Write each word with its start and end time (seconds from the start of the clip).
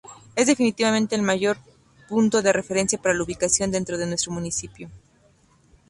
Es 0.35 0.47
definitivamente 0.47 1.13
el 1.15 1.21
mayor 1.21 1.59
punto 2.09 2.41
de 2.41 2.51
referencia 2.51 2.99
para 2.99 3.13
la 3.13 3.21
ubicación 3.21 3.69
dentro 3.69 3.99
de 3.99 4.07
nuestro 4.07 4.31
municipio. 4.31 4.89